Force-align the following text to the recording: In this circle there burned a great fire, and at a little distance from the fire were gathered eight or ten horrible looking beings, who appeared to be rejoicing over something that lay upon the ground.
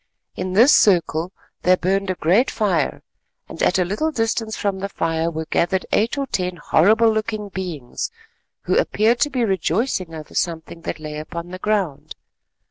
In 0.35 0.53
this 0.53 0.75
circle 0.75 1.31
there 1.61 1.77
burned 1.77 2.09
a 2.09 2.15
great 2.15 2.49
fire, 2.49 3.03
and 3.47 3.61
at 3.61 3.77
a 3.77 3.85
little 3.85 4.11
distance 4.11 4.57
from 4.57 4.79
the 4.79 4.89
fire 4.89 5.29
were 5.29 5.45
gathered 5.45 5.85
eight 5.91 6.17
or 6.17 6.25
ten 6.25 6.55
horrible 6.55 7.11
looking 7.13 7.49
beings, 7.49 8.09
who 8.61 8.75
appeared 8.79 9.19
to 9.19 9.29
be 9.29 9.45
rejoicing 9.45 10.15
over 10.15 10.33
something 10.33 10.81
that 10.81 10.99
lay 10.99 11.19
upon 11.19 11.49
the 11.51 11.59
ground. 11.59 12.15